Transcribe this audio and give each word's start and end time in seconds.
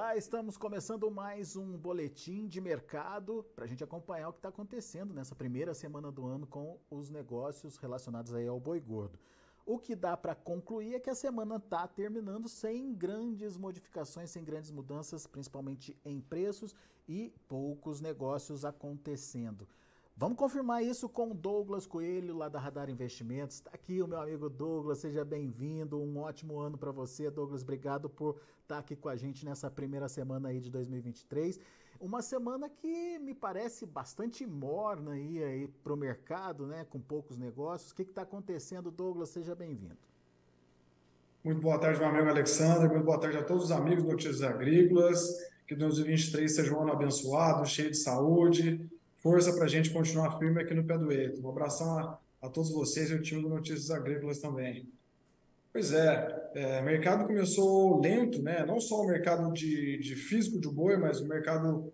Olá, 0.00 0.16
estamos 0.16 0.56
começando 0.56 1.10
mais 1.10 1.56
um 1.56 1.76
boletim 1.76 2.48
de 2.48 2.58
mercado 2.58 3.44
para 3.54 3.66
a 3.66 3.68
gente 3.68 3.84
acompanhar 3.84 4.30
o 4.30 4.32
que 4.32 4.38
está 4.38 4.48
acontecendo 4.48 5.12
nessa 5.12 5.34
primeira 5.34 5.74
semana 5.74 6.10
do 6.10 6.24
ano 6.24 6.46
com 6.46 6.80
os 6.90 7.10
negócios 7.10 7.76
relacionados 7.76 8.32
aí 8.32 8.46
ao 8.46 8.58
boi 8.58 8.80
gordo. 8.80 9.18
O 9.66 9.78
que 9.78 9.94
dá 9.94 10.16
para 10.16 10.34
concluir 10.34 10.94
é 10.94 10.98
que 10.98 11.10
a 11.10 11.14
semana 11.14 11.56
está 11.56 11.86
terminando 11.86 12.48
sem 12.48 12.94
grandes 12.94 13.58
modificações, 13.58 14.30
sem 14.30 14.42
grandes 14.42 14.70
mudanças, 14.70 15.26
principalmente 15.26 15.94
em 16.02 16.18
preços 16.18 16.74
e 17.06 17.30
poucos 17.46 18.00
negócios 18.00 18.64
acontecendo. 18.64 19.68
Vamos 20.20 20.36
confirmar 20.36 20.84
isso 20.84 21.08
com 21.08 21.34
Douglas 21.34 21.86
Coelho, 21.86 22.36
lá 22.36 22.46
da 22.46 22.60
Radar 22.60 22.90
Investimentos. 22.90 23.56
Está 23.56 23.70
aqui 23.72 24.02
o 24.02 24.06
meu 24.06 24.20
amigo 24.20 24.50
Douglas, 24.50 24.98
seja 24.98 25.24
bem-vindo. 25.24 25.98
Um 25.98 26.18
ótimo 26.18 26.58
ano 26.58 26.76
para 26.76 26.92
você, 26.92 27.30
Douglas. 27.30 27.62
Obrigado 27.62 28.10
por 28.10 28.34
estar 28.60 28.74
tá 28.74 28.78
aqui 28.80 28.94
com 28.94 29.08
a 29.08 29.16
gente 29.16 29.46
nessa 29.46 29.70
primeira 29.70 30.10
semana 30.10 30.50
aí 30.50 30.60
de 30.60 30.68
2023. 30.68 31.58
Uma 31.98 32.20
semana 32.20 32.68
que 32.68 33.18
me 33.18 33.34
parece 33.34 33.86
bastante 33.86 34.46
morna 34.46 35.12
aí, 35.12 35.42
aí 35.42 35.68
para 35.82 35.94
o 35.94 35.96
mercado, 35.96 36.66
né? 36.66 36.84
Com 36.84 37.00
poucos 37.00 37.38
negócios. 37.38 37.90
O 37.90 37.94
que 37.94 38.02
está 38.02 38.20
acontecendo, 38.20 38.90
Douglas? 38.90 39.30
Seja 39.30 39.54
bem-vindo. 39.54 39.96
Muito 41.42 41.62
boa 41.62 41.78
tarde, 41.78 41.98
meu 41.98 42.10
amigo 42.10 42.28
Alexandre. 42.28 42.90
Muito 42.90 43.06
boa 43.06 43.18
tarde 43.18 43.38
a 43.38 43.42
todos 43.42 43.64
os 43.64 43.72
amigos 43.72 44.04
do 44.04 44.10
Notícias 44.10 44.42
Agrícolas. 44.42 45.34
Que 45.66 45.74
2023 45.74 46.54
seja 46.54 46.76
um 46.76 46.82
ano 46.82 46.92
abençoado, 46.92 47.64
cheio 47.64 47.90
de 47.90 47.96
saúde 47.96 48.89
força 49.22 49.52
para 49.54 49.64
a 49.64 49.68
gente 49.68 49.90
continuar 49.90 50.38
firme 50.38 50.60
aqui 50.60 50.74
no 50.74 50.84
pé 50.84 50.98
do 50.98 51.12
eito. 51.12 51.44
Um 51.44 51.50
abração 51.50 51.98
a, 51.98 52.18
a 52.42 52.48
todos 52.48 52.72
vocês 52.72 53.10
e 53.10 53.14
o 53.14 53.22
time 53.22 53.42
do 53.42 53.48
Notícias 53.48 53.90
Agrícolas 53.90 54.38
também. 54.38 54.88
Pois 55.72 55.92
é, 55.92 56.50
é, 56.54 56.80
o 56.80 56.84
mercado 56.84 57.26
começou 57.26 58.00
lento, 58.00 58.42
né? 58.42 58.64
não 58.66 58.80
só 58.80 59.02
o 59.02 59.06
mercado 59.06 59.52
de, 59.52 59.98
de 59.98 60.16
físico 60.16 60.60
de 60.60 60.68
boi, 60.68 60.96
mas 60.96 61.20
o 61.20 61.28
mercado 61.28 61.92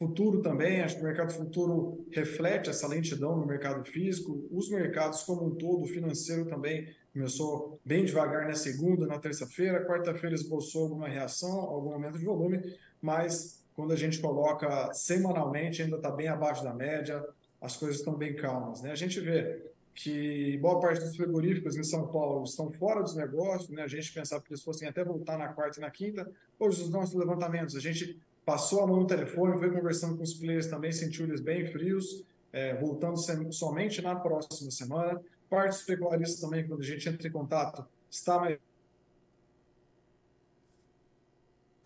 futuro 0.00 0.40
também. 0.40 0.80
Acho 0.80 0.96
que 0.96 1.02
o 1.02 1.04
mercado 1.04 1.32
futuro 1.32 2.06
reflete 2.10 2.70
essa 2.70 2.88
lentidão 2.88 3.36
no 3.36 3.46
mercado 3.46 3.84
físico. 3.84 4.48
Os 4.50 4.70
mercados 4.70 5.22
como 5.22 5.46
um 5.46 5.54
todo, 5.54 5.86
financeiro 5.86 6.46
também, 6.46 6.88
começou 7.12 7.78
bem 7.84 8.06
devagar 8.06 8.46
na 8.46 8.54
segunda, 8.54 9.06
na 9.06 9.18
terça-feira. 9.18 9.84
Quarta-feira 9.84 10.34
esboçou 10.34 10.84
alguma 10.84 11.06
reação, 11.06 11.60
algum 11.60 11.92
aumento 11.92 12.18
de 12.18 12.24
volume, 12.24 12.62
mas 13.02 13.59
quando 13.74 13.92
a 13.92 13.96
gente 13.96 14.18
coloca 14.18 14.92
semanalmente, 14.92 15.82
ainda 15.82 15.96
está 15.96 16.10
bem 16.10 16.28
abaixo 16.28 16.62
da 16.62 16.74
média, 16.74 17.24
as 17.60 17.76
coisas 17.76 17.98
estão 17.98 18.14
bem 18.14 18.34
calmas. 18.34 18.82
Né? 18.82 18.90
A 18.90 18.96
gente 18.96 19.20
vê 19.20 19.62
que 19.94 20.56
boa 20.58 20.80
parte 20.80 21.00
dos 21.00 21.16
frigoríficos 21.16 21.76
em 21.76 21.82
São 21.82 22.06
Paulo 22.08 22.44
estão 22.44 22.70
fora 22.72 23.02
dos 23.02 23.14
negócios, 23.14 23.68
né? 23.70 23.82
a 23.82 23.88
gente 23.88 24.12
pensava 24.12 24.42
que 24.42 24.50
eles 24.50 24.62
fossem 24.62 24.88
até 24.88 25.04
voltar 25.04 25.36
na 25.36 25.48
quarta 25.48 25.78
e 25.78 25.82
na 25.82 25.90
quinta. 25.90 26.30
Hoje, 26.58 26.82
os 26.82 26.90
nossos 26.90 27.14
levantamentos, 27.14 27.76
a 27.76 27.80
gente 27.80 28.18
passou 28.44 28.82
a 28.82 28.86
mão 28.86 29.00
no 29.00 29.06
telefone, 29.06 29.58
foi 29.58 29.70
conversando 29.70 30.16
com 30.16 30.22
os 30.22 30.34
players 30.34 30.66
também, 30.66 30.92
sentiu 30.92 31.26
eles 31.26 31.40
bem 31.40 31.66
frios, 31.66 32.24
é, 32.52 32.74
voltando 32.74 33.16
somente 33.52 34.00
na 34.00 34.16
próxima 34.16 34.70
semana. 34.70 35.20
Parte 35.48 35.70
dos 35.72 35.82
pecuaristas 35.82 36.40
também, 36.40 36.66
quando 36.66 36.80
a 36.80 36.84
gente 36.84 37.08
entra 37.08 37.28
em 37.28 37.30
contato, 37.30 37.84
está 38.10 38.38
mais 38.38 38.58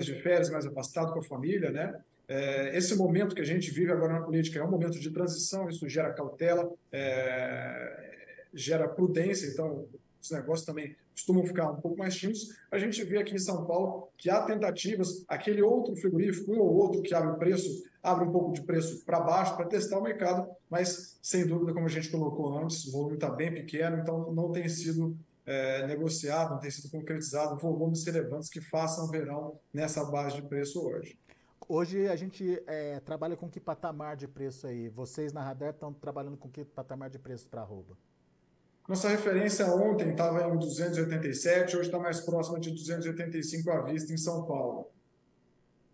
de 0.04 0.14
férias, 0.22 0.50
mais 0.50 0.66
afastado 0.66 1.12
com 1.12 1.20
a 1.20 1.24
família, 1.24 1.70
né? 1.70 1.94
É, 2.26 2.76
esse 2.76 2.96
momento 2.96 3.34
que 3.34 3.42
a 3.42 3.46
gente 3.46 3.70
vive 3.70 3.92
agora 3.92 4.14
na 4.14 4.22
política 4.22 4.58
é 4.58 4.64
um 4.64 4.70
momento 4.70 4.98
de 4.98 5.10
transição, 5.10 5.68
isso 5.68 5.88
gera 5.88 6.12
cautela, 6.12 6.72
é, 6.90 8.14
gera 8.54 8.88
prudência, 8.88 9.46
então 9.46 9.86
os 10.20 10.30
negócios 10.30 10.64
também 10.64 10.96
costumam 11.12 11.44
ficar 11.46 11.70
um 11.70 11.80
pouco 11.80 11.98
mais 11.98 12.16
tímidos. 12.16 12.48
A 12.70 12.78
gente 12.78 13.04
vê 13.04 13.18
aqui 13.18 13.34
em 13.34 13.38
São 13.38 13.66
Paulo 13.66 14.08
que 14.16 14.30
há 14.30 14.42
tentativas, 14.42 15.24
aquele 15.28 15.62
outro 15.62 15.94
frigorífico, 15.96 16.52
um 16.52 16.60
ou 16.60 16.74
outro 16.74 17.02
que 17.02 17.14
abre 17.14 17.30
o 17.30 17.38
preço, 17.38 17.84
abre 18.02 18.26
um 18.26 18.32
pouco 18.32 18.52
de 18.52 18.62
preço 18.62 19.04
para 19.04 19.20
baixo 19.20 19.54
para 19.56 19.66
testar 19.66 19.98
o 19.98 20.02
mercado, 20.02 20.48
mas 20.68 21.18
sem 21.22 21.46
dúvida, 21.46 21.72
como 21.72 21.86
a 21.86 21.90
gente 21.90 22.10
colocou 22.10 22.58
antes, 22.58 22.86
o 22.86 22.92
volume 22.92 23.14
está 23.14 23.30
bem 23.30 23.52
pequeno, 23.52 23.98
então 23.98 24.32
não 24.32 24.50
tem 24.50 24.68
sido 24.68 25.16
é, 25.46 25.86
negociado, 25.86 26.50
não 26.50 26.58
tem 26.58 26.70
sido 26.70 26.90
concretizado 26.90 27.56
volumes 27.56 28.04
relevantes 28.04 28.48
que 28.48 28.60
façam 28.60 29.08
verão 29.08 29.58
nessa 29.72 30.04
base 30.04 30.36
de 30.36 30.42
preço 30.42 30.80
hoje. 30.86 31.18
Hoje 31.68 32.06
a 32.08 32.16
gente 32.16 32.62
é, 32.66 33.00
trabalha 33.00 33.36
com 33.36 33.48
que 33.48 33.58
patamar 33.58 34.16
de 34.16 34.28
preço 34.28 34.66
aí? 34.66 34.88
Vocês 34.88 35.32
na 35.32 35.42
Radar 35.42 35.70
estão 35.70 35.92
trabalhando 35.92 36.36
com 36.36 36.48
que 36.50 36.64
patamar 36.64 37.08
de 37.08 37.18
preço 37.18 37.48
para 37.48 37.62
arroba? 37.62 37.96
Nossa 38.86 39.08
referência 39.08 39.66
ontem 39.66 40.10
estava 40.10 40.46
em 40.46 40.58
287, 40.58 41.74
hoje 41.74 41.88
está 41.88 41.98
mais 41.98 42.20
próxima 42.20 42.60
de 42.60 42.70
285 42.70 43.70
à 43.70 43.80
vista 43.82 44.12
em 44.12 44.18
São 44.18 44.44
Paulo. 44.44 44.90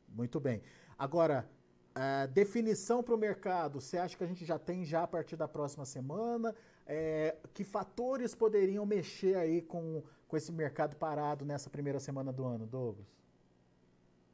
Muito 0.08 0.40
bem. 0.40 0.60
Agora, 0.98 1.48
a 1.94 2.26
definição 2.26 3.00
para 3.00 3.14
o 3.14 3.18
mercado, 3.18 3.80
você 3.80 3.96
acha 3.96 4.16
que 4.16 4.24
a 4.24 4.26
gente 4.26 4.44
já 4.44 4.58
tem 4.58 4.84
já 4.84 5.04
a 5.04 5.06
partir 5.06 5.36
da 5.36 5.46
próxima 5.46 5.84
semana? 5.84 6.52
É, 6.86 7.36
que 7.54 7.62
fatores 7.62 8.34
poderiam 8.34 8.84
mexer 8.84 9.36
aí 9.36 9.62
com, 9.62 10.02
com 10.26 10.36
esse 10.36 10.50
mercado 10.50 10.96
parado 10.96 11.44
nessa 11.44 11.70
primeira 11.70 12.00
semana 12.00 12.32
do 12.32 12.44
ano, 12.44 12.66
Douglas? 12.66 13.06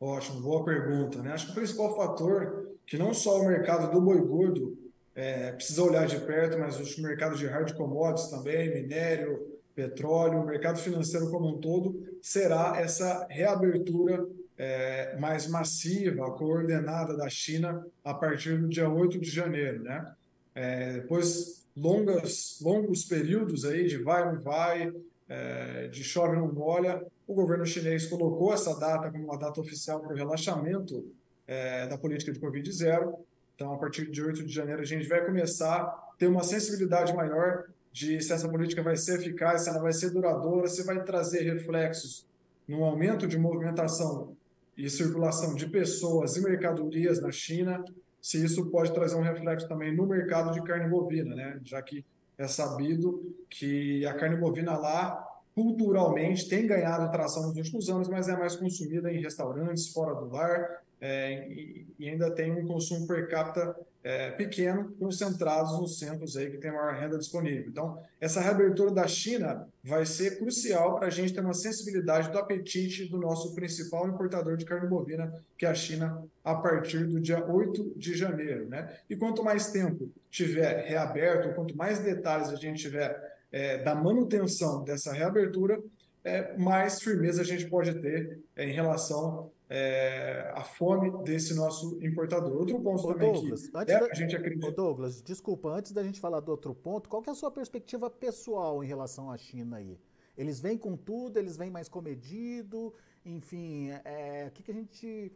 Ótimo, 0.01 0.41
boa 0.41 0.65
pergunta. 0.65 1.23
Né? 1.23 1.33
Acho 1.33 1.47
que 1.47 1.53
o 1.53 1.55
principal 1.55 1.95
fator 1.97 2.71
que 2.87 2.97
não 2.97 3.13
só 3.13 3.41
o 3.41 3.47
mercado 3.47 3.91
do 3.91 4.01
boi 4.01 4.21
gordo 4.21 4.79
é, 5.15 5.53
precisa 5.53 5.83
olhar 5.83 6.07
de 6.07 6.21
perto, 6.21 6.59
mas 6.59 6.79
o 6.79 7.03
mercado 7.03 7.37
de 7.37 7.47
hard 7.47 7.73
commodities 7.75 8.29
também, 8.29 8.73
minério, 8.73 9.59
petróleo, 9.75 10.41
o 10.41 10.47
mercado 10.47 10.79
financeiro 10.79 11.31
como 11.31 11.49
um 11.49 11.59
todo, 11.59 12.07
será 12.21 12.75
essa 12.79 13.27
reabertura 13.29 14.27
é, 14.59 15.17
mais 15.19 15.47
massiva, 15.47 16.31
coordenada 16.33 17.17
da 17.17 17.29
China 17.29 17.87
a 18.05 18.15
partir 18.15 18.59
do 18.59 18.69
dia 18.69 18.89
8 18.89 19.19
de 19.19 19.31
janeiro. 19.31 19.83
Né? 19.83 20.15
É, 20.55 20.93
depois 20.95 21.66
longas, 21.77 22.59
longos 22.63 23.05
períodos 23.05 23.65
aí 23.65 23.87
de 23.87 23.99
vai 23.99 24.25
não 24.25 24.41
vai, 24.41 24.93
é, 25.29 25.89
de 25.89 26.03
chove 26.03 26.37
não 26.37 26.53
molha, 26.53 27.05
o 27.27 27.35
governo 27.35 27.67
chinês 27.67 28.07
colocou 28.07 28.55
essa 28.55 28.79
data 28.79 29.11
como 29.11 29.25
uma 29.25 29.39
data 29.39 29.61
oficial 29.61 30.01
para 30.01 30.15
o 30.15 30.17
relaxamento 30.17 31.05
é, 31.47 31.87
da 31.87 31.99
política 31.99 32.33
de 32.33 32.39
Covid 32.39 32.71
zero. 32.73 33.15
Então, 33.55 33.73
a 33.73 33.79
partir 33.79 34.11
de 34.11 34.23
8 34.23 34.45
de 34.45 34.53
janeiro, 34.53 34.83
a 34.83 34.85
gente 34.85 35.09
vai 35.09 35.25
começar 35.25 35.81
a 35.81 36.15
ter 36.19 36.27
uma 36.27 36.45
sensibilidade 36.45 37.15
maior 37.15 37.65
de 37.91 38.21
se 38.21 38.33
essa 38.33 38.49
política 38.49 38.83
vai 38.83 38.97
ser 38.97 39.19
eficaz, 39.19 39.63
se 39.63 39.71
ela 39.71 39.81
vai 39.81 39.93
ser 39.93 40.11
duradoura, 40.11 40.69
se 40.69 40.85
vai 40.85 41.03
trazer 41.03 41.43
reflexos 41.43 42.27
no 42.69 42.85
aumento 42.85 43.27
de 43.27 43.39
movimentação 43.39 44.37
e 44.77 44.91
circulação 44.91 45.55
de 45.55 45.67
pessoas 45.67 46.37
e 46.37 46.43
mercadorias 46.43 47.21
na 47.21 47.33
China, 47.33 47.83
se 48.27 48.45
isso 48.45 48.67
pode 48.73 48.93
trazer 48.93 49.15
um 49.15 49.23
reflexo 49.23 49.69
também 49.69 49.95
no 49.95 50.05
mercado 50.05 50.51
de 50.53 50.61
carne 50.65 50.91
bovina, 50.91 51.33
né? 51.33 51.61
já 51.63 51.81
que 51.81 52.05
é 52.37 52.49
sabido 52.49 53.33
que 53.49 54.05
a 54.05 54.15
carne 54.15 54.37
bovina 54.37 54.77
lá, 54.77 55.25
culturalmente, 55.55 56.49
tem 56.49 56.67
ganhado 56.67 57.05
atração 57.05 57.47
nos 57.47 57.57
últimos 57.57 57.89
anos, 57.89 58.09
mas 58.09 58.29
é 58.29 58.37
mais 58.37 58.57
consumida 58.57 59.13
em 59.13 59.23
restaurantes, 59.23 59.93
fora 59.93 60.13
do 60.17 60.29
lar, 60.29 60.83
é, 61.01 61.47
e, 61.49 61.87
e, 62.01 62.09
ainda 62.09 62.29
tem 62.29 62.51
um 62.51 62.67
consumo 62.67 63.07
per 63.07 63.29
capita 63.29 63.77
é, 64.07 64.31
pequeno, 64.31 64.95
concentrados 65.01 65.81
nos 65.81 65.99
centros 65.99 66.37
aí 66.37 66.49
que 66.49 66.59
tem 66.59 66.71
maior 66.71 66.95
renda 66.95 67.19
disponível. 67.19 67.67
Então, 67.67 68.01
essa 68.21 68.41
reabertura 68.41 68.93
da 68.93 69.09
China 69.09 69.67
vai 69.83 70.07
ser 70.07 70.39
crucial 70.39 70.95
para 70.95 71.09
a 71.09 71.11
gente 71.11 71.35
ter 71.35 71.41
uma 71.41 71.53
sensibilidade 71.53 72.31
do 72.31 72.39
apetite 72.39 73.07
do 73.07 73.19
nosso 73.19 73.53
principal 73.53 74.07
importador 74.07 74.57
de 74.57 74.65
carne 74.65 74.87
bovina, 74.89 75.35
que 75.59 75.67
é 75.67 75.69
a 75.69 75.75
China, 75.75 76.23
a 76.45 76.55
partir 76.55 77.05
do 77.05 77.19
dia 77.19 77.45
8 77.45 77.95
de 77.97 78.15
janeiro. 78.15 78.69
Né? 78.69 78.97
E 79.11 79.17
quanto 79.17 79.43
mais 79.43 79.73
tempo 79.73 80.09
tiver 80.31 80.85
reaberto, 80.87 81.53
quanto 81.57 81.77
mais 81.77 81.99
detalhes 81.99 82.51
a 82.51 82.55
gente 82.55 82.81
tiver 82.81 83.37
é, 83.51 83.79
da 83.79 83.93
manutenção 83.93 84.85
dessa 84.85 85.13
reabertura, 85.13 85.83
é, 86.23 86.57
mais 86.57 87.03
firmeza 87.03 87.43
a 87.43 87.45
gente 87.45 87.67
pode 87.67 87.93
ter 87.95 88.39
é, 88.55 88.69
em 88.69 88.73
relação 88.73 89.51
é, 89.69 90.53
a 90.55 90.63
fome 90.63 91.11
desse 91.25 91.55
nosso 91.55 91.99
importador. 92.03 92.53
Outro 92.53 92.81
ponto 92.81 93.05
Ô, 93.05 93.13
também 93.13 93.33
Douglas, 93.33 93.67
que 93.69 93.77
é, 93.77 94.01
da... 94.01 94.07
a 94.07 94.15
gente 94.15 94.37
acredita... 94.37 94.69
Ô, 94.69 94.71
Douglas, 94.71 95.23
desculpa, 95.23 95.71
antes 95.71 95.93
da 95.93 96.03
gente 96.03 96.21
falar 96.21 96.41
do 96.41 96.51
outro 96.51 96.75
ponto, 96.75 97.09
qual 97.09 97.23
é 97.27 97.31
a 97.31 97.35
sua 97.35 97.51
perspectiva 97.51 98.09
pessoal 98.09 98.83
em 98.83 98.87
relação 98.87 99.31
à 99.31 99.37
China 99.37 99.79
aí? 99.79 99.99
Eles 100.37 100.61
vêm 100.61 100.77
com 100.77 100.97
tudo, 100.97 101.39
eles 101.39 101.57
vêm 101.57 101.71
mais 101.71 101.89
comedido, 101.89 102.93
enfim, 103.25 103.91
é, 104.05 104.47
o 104.49 104.51
que, 104.53 104.63
que 104.63 104.71
a 104.71 104.75
gente 104.75 105.33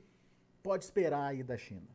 pode 0.63 0.85
esperar 0.85 1.25
aí 1.25 1.43
da 1.43 1.57
China? 1.57 1.89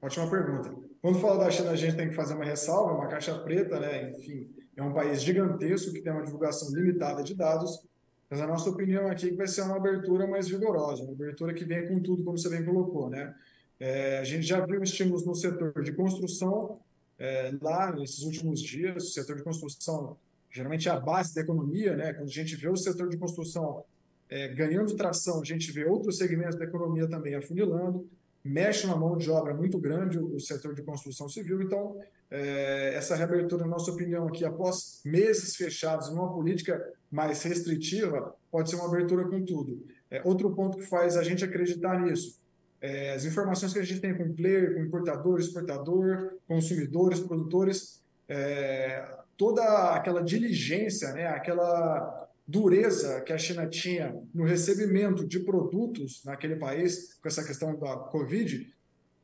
Ótima 0.00 0.28
pergunta. 0.28 0.70
Quando 1.00 1.18
fala 1.18 1.44
da 1.44 1.50
China, 1.50 1.70
a 1.70 1.76
gente 1.76 1.96
tem 1.96 2.10
que 2.10 2.14
fazer 2.14 2.34
uma 2.34 2.44
ressalva, 2.44 2.92
uma 2.92 3.08
caixa 3.08 3.38
preta, 3.38 3.80
né? 3.80 4.10
Enfim, 4.10 4.54
é 4.76 4.82
um 4.82 4.92
país 4.92 5.22
gigantesco 5.22 5.92
que 5.92 6.02
tem 6.02 6.12
uma 6.12 6.22
divulgação 6.22 6.68
limitada 6.74 7.22
de 7.22 7.34
dados, 7.34 7.82
mas 8.30 8.40
a 8.40 8.46
nossa 8.46 8.70
opinião 8.70 9.06
aqui 9.06 9.26
é 9.26 9.30
que 9.30 9.36
vai 9.36 9.46
ser 9.46 9.62
uma 9.62 9.76
abertura 9.76 10.26
mais 10.26 10.48
vigorosa, 10.48 11.02
uma 11.02 11.12
abertura 11.12 11.54
que 11.54 11.64
vem 11.64 11.86
com 11.86 12.00
tudo, 12.00 12.24
como 12.24 12.38
você 12.38 12.48
bem 12.48 12.64
colocou, 12.64 13.10
né? 13.10 13.34
É, 13.78 14.18
a 14.18 14.24
gente 14.24 14.46
já 14.46 14.64
viu 14.64 14.82
estímulos 14.82 15.26
no 15.26 15.34
setor 15.34 15.82
de 15.82 15.92
construção 15.92 16.80
é, 17.18 17.52
lá 17.60 17.94
nesses 17.94 18.22
últimos 18.22 18.60
dias. 18.60 19.04
O 19.04 19.12
setor 19.12 19.36
de 19.36 19.42
construção 19.42 20.16
geralmente 20.50 20.88
é 20.88 20.92
a 20.92 21.00
base 21.00 21.34
da 21.34 21.40
economia, 21.40 21.96
né? 21.96 22.12
Quando 22.12 22.28
a 22.28 22.32
gente 22.32 22.54
vê 22.56 22.68
o 22.68 22.76
setor 22.76 23.08
de 23.08 23.16
construção 23.16 23.84
é, 24.28 24.48
ganhando 24.48 24.96
tração, 24.96 25.40
a 25.40 25.44
gente 25.44 25.70
vê 25.72 25.84
outros 25.84 26.16
segmentos 26.16 26.56
da 26.56 26.64
economia 26.64 27.08
também 27.08 27.34
afunilando, 27.34 28.08
mexe 28.44 28.86
na 28.86 28.94
mão 28.94 29.16
de 29.16 29.30
obra 29.30 29.54
muito 29.54 29.78
grande 29.78 30.18
o, 30.18 30.38
setor 30.38 30.74
de 30.74 30.82
construção 30.82 31.28
civil. 31.28 31.62
Então, 31.62 31.98
é, 32.30 32.94
essa 32.94 33.16
reabertura, 33.16 33.64
na 33.64 33.70
nossa 33.70 33.90
opinião, 33.90 34.28
aqui, 34.28 34.44
após 34.44 35.00
meses 35.04 35.56
fechados, 35.56 36.10
numa 36.10 36.32
política 36.32 36.84
mais 37.10 37.42
restritiva, 37.42 38.34
pode 38.50 38.68
ser 38.68 38.76
uma 38.76 38.86
abertura 38.86 39.26
com 39.26 39.42
tudo. 39.44 39.86
É, 40.10 40.20
outro 40.24 40.54
ponto 40.54 40.76
que 40.76 40.84
faz 40.84 41.16
a 41.16 41.22
gente 41.22 41.44
acreditar 41.44 42.00
nisso, 42.00 42.38
é, 42.80 43.14
as 43.14 43.24
informações 43.24 43.72
que 43.72 43.78
a 43.78 43.82
gente 43.84 44.00
tem 44.00 44.14
com 44.14 44.34
player, 44.34 44.74
com 44.74 44.80
importador, 44.80 45.40
exportador, 45.40 46.34
consumidores, 46.46 47.20
produtores, 47.20 48.02
é, 48.28 49.02
toda 49.38 49.94
aquela 49.94 50.22
diligência, 50.22 51.12
né, 51.12 51.26
aquela 51.28 52.28
dureza 52.46 53.20
que 53.22 53.32
a 53.32 53.38
China 53.38 53.66
tinha 53.66 54.14
no 54.34 54.44
recebimento 54.44 55.26
de 55.26 55.40
produtos 55.40 56.22
naquele 56.24 56.56
país, 56.56 57.14
com 57.14 57.28
essa 57.28 57.44
questão 57.44 57.78
da 57.78 57.96
Covid, 57.96 58.72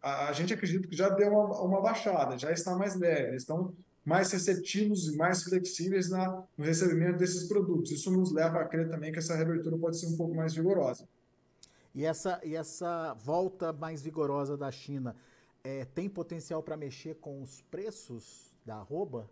a, 0.03 0.29
a 0.29 0.33
gente 0.33 0.55
acredita 0.55 0.89
que 0.89 0.97
já 0.97 1.09
deu 1.11 1.31
uma, 1.31 1.61
uma, 1.63 1.81
baixada, 1.83 2.39
já 2.39 2.51
está 2.51 2.75
mais 2.75 2.95
leve, 2.97 3.37
estão 3.37 3.75
mais 4.05 4.33
receptivos 4.33 5.09
e 5.09 5.17
mais 5.17 5.43
flexíveis 5.43 6.09
na, 6.09 6.43
no 6.57 6.65
recebimento 6.65 7.19
desses 7.19 7.47
produtos. 7.47 7.91
Isso 7.91 8.11
nos 8.11 8.33
leva 8.33 8.61
a 8.61 8.65
crer 8.65 8.89
também 8.89 9.13
que 9.13 9.19
essa 9.19 9.37
reabertura 9.37 9.77
pode 9.77 9.99
ser 9.99 10.07
um 10.07 10.17
pouco 10.17 10.35
mais 10.35 10.55
vigorosa. 10.55 11.07
E 11.95 12.05
essa, 12.05 12.41
e 12.43 12.55
essa 12.55 13.15
volta 13.15 13.73
mais 13.73 14.01
vigorosa 14.01 14.57
da 14.57 14.71
China 14.71 15.15
é, 15.63 15.85
tem 15.85 16.09
potencial 16.09 16.63
para 16.63 16.77
mexer 16.77 17.17
com 17.17 17.43
os 17.43 17.61
preços 17.63 18.55
da 18.65 18.77
arroba? 18.77 19.29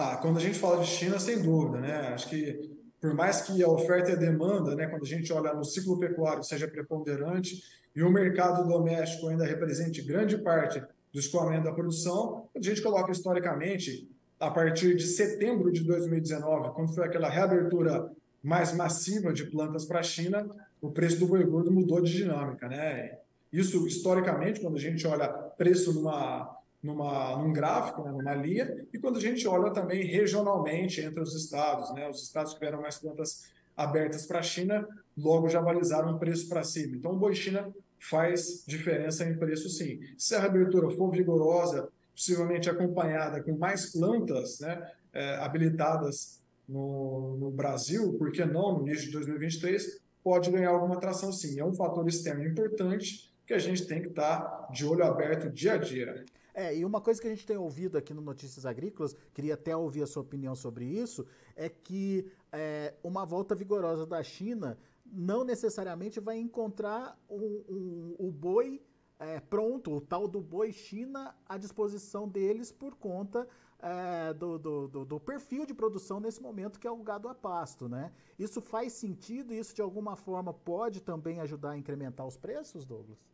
Ah, 0.00 0.16
quando 0.22 0.36
a 0.36 0.40
gente 0.40 0.56
fala 0.56 0.80
de 0.80 0.86
China, 0.86 1.18
sem 1.18 1.42
dúvida, 1.42 1.80
né? 1.80 2.12
Acho 2.14 2.28
que 2.28 2.70
por 3.00 3.14
mais 3.14 3.42
que 3.42 3.60
a 3.64 3.68
oferta 3.68 4.10
e 4.10 4.12
a 4.12 4.16
demanda, 4.16 4.76
né, 4.76 4.86
quando 4.86 5.02
a 5.02 5.08
gente 5.08 5.32
olha 5.32 5.52
no 5.52 5.64
ciclo 5.64 5.98
pecuário, 5.98 6.44
seja 6.44 6.68
preponderante 6.68 7.60
e 7.96 8.02
o 8.04 8.08
mercado 8.08 8.64
doméstico 8.68 9.26
ainda 9.26 9.44
represente 9.44 10.00
grande 10.00 10.38
parte 10.38 10.80
do 11.12 11.18
escoamento 11.18 11.64
da 11.64 11.72
produção, 11.72 12.48
a 12.54 12.62
gente 12.62 12.80
coloca 12.80 13.10
historicamente, 13.10 14.08
a 14.38 14.48
partir 14.52 14.94
de 14.94 15.04
setembro 15.04 15.72
de 15.72 15.82
2019, 15.82 16.74
quando 16.74 16.94
foi 16.94 17.04
aquela 17.04 17.28
reabertura 17.28 18.08
mais 18.40 18.72
massiva 18.72 19.32
de 19.32 19.46
plantas 19.46 19.84
para 19.84 19.98
a 19.98 20.04
China, 20.04 20.48
o 20.80 20.92
preço 20.92 21.18
do 21.18 21.26
boi 21.26 21.42
gordo 21.42 21.72
mudou 21.72 22.00
de 22.00 22.12
dinâmica, 22.12 22.68
né? 22.68 23.18
Isso 23.52 23.84
historicamente, 23.84 24.60
quando 24.60 24.76
a 24.76 24.80
gente 24.80 25.04
olha 25.08 25.26
preço 25.26 25.92
numa 25.92 26.56
numa, 26.82 27.36
num 27.36 27.52
gráfico, 27.52 28.02
né, 28.04 28.10
numa 28.10 28.34
linha, 28.34 28.86
e 28.92 28.98
quando 28.98 29.16
a 29.16 29.20
gente 29.20 29.46
olha 29.46 29.72
também 29.72 30.04
regionalmente 30.04 31.00
entre 31.00 31.20
os 31.20 31.34
estados, 31.34 31.92
né, 31.94 32.08
os 32.08 32.22
estados 32.22 32.52
que 32.52 32.58
tiveram 32.58 32.80
mais 32.80 32.98
plantas 32.98 33.48
abertas 33.76 34.26
para 34.26 34.40
a 34.40 34.42
China, 34.42 34.86
logo 35.16 35.48
já 35.48 35.60
balizaram 35.60 36.14
o 36.14 36.18
preço 36.18 36.48
para 36.48 36.64
cima. 36.64 36.96
Então, 36.96 37.12
o 37.12 37.16
boi 37.16 37.34
China 37.34 37.72
faz 37.98 38.64
diferença 38.66 39.24
em 39.24 39.36
preço, 39.36 39.68
sim. 39.68 40.00
Se 40.16 40.34
a 40.34 40.40
reabertura 40.40 40.90
for 40.90 41.10
vigorosa, 41.10 41.88
possivelmente 42.14 42.68
acompanhada 42.68 43.42
com 43.42 43.56
mais 43.56 43.92
plantas 43.92 44.58
né, 44.60 44.90
é, 45.12 45.36
habilitadas 45.36 46.40
no, 46.68 47.36
no 47.38 47.50
Brasil, 47.50 48.14
por 48.18 48.30
que 48.32 48.44
não 48.44 48.78
no 48.78 48.86
início 48.86 49.06
de 49.06 49.12
2023, 49.12 50.00
pode 50.22 50.50
ganhar 50.50 50.70
alguma 50.70 50.96
atração, 50.96 51.32
sim. 51.32 51.58
É 51.58 51.64
um 51.64 51.74
fator 51.74 52.06
externo 52.08 52.44
importante 52.44 53.32
que 53.46 53.54
a 53.54 53.58
gente 53.58 53.86
tem 53.86 54.02
que 54.02 54.08
estar 54.08 54.68
de 54.72 54.84
olho 54.84 55.04
aberto 55.04 55.50
dia 55.50 55.74
a 55.74 55.76
dia. 55.78 56.24
É, 56.58 56.76
e 56.76 56.84
uma 56.84 57.00
coisa 57.00 57.20
que 57.22 57.28
a 57.28 57.30
gente 57.30 57.46
tem 57.46 57.56
ouvido 57.56 57.96
aqui 57.96 58.12
no 58.12 58.20
Notícias 58.20 58.66
Agrícolas, 58.66 59.14
queria 59.32 59.54
até 59.54 59.76
ouvir 59.76 60.02
a 60.02 60.08
sua 60.08 60.22
opinião 60.22 60.56
sobre 60.56 60.84
isso, 60.84 61.24
é 61.54 61.68
que 61.68 62.28
é, 62.50 62.94
uma 63.00 63.24
volta 63.24 63.54
vigorosa 63.54 64.04
da 64.04 64.20
China 64.24 64.76
não 65.06 65.44
necessariamente 65.44 66.18
vai 66.18 66.36
encontrar 66.36 67.16
um, 67.30 67.62
um, 67.68 68.16
o 68.18 68.32
boi 68.32 68.82
é, 69.20 69.38
pronto, 69.38 69.92
o 69.92 70.00
tal 70.00 70.26
do 70.26 70.40
boi 70.40 70.72
China 70.72 71.32
à 71.48 71.56
disposição 71.56 72.28
deles 72.28 72.72
por 72.72 72.96
conta 72.96 73.46
é, 73.78 74.34
do, 74.34 74.58
do, 74.58 74.88
do, 74.88 75.04
do, 75.04 75.20
perfil 75.20 75.64
de 75.64 75.72
produção 75.72 76.18
nesse 76.18 76.42
momento, 76.42 76.80
que 76.80 76.88
é 76.88 76.90
o 76.90 77.04
gado 77.04 77.28
a 77.28 77.36
pasto. 77.36 77.88
Né? 77.88 78.12
Isso 78.36 78.60
faz 78.60 78.94
sentido? 78.94 79.54
Isso 79.54 79.72
de 79.72 79.80
alguma 79.80 80.16
forma 80.16 80.52
pode 80.52 81.00
também 81.02 81.38
ajudar 81.38 81.70
a 81.70 81.78
incrementar 81.78 82.26
os 82.26 82.36
preços, 82.36 82.84
Douglas? 82.84 83.24